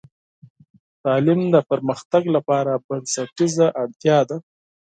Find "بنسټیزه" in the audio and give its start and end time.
2.87-3.67